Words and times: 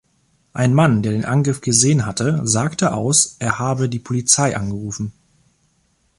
Ein 0.53 0.73
Mann, 0.73 1.03
der 1.03 1.11
den 1.11 1.25
Angriff 1.25 1.61
gesehen 1.61 2.07
hatte, 2.07 2.41
sagte 2.47 2.91
aus, 2.95 3.35
er 3.37 3.59
habe 3.59 3.87
die 3.87 3.99
Polizei 3.99 4.57
angerufen. 4.57 5.13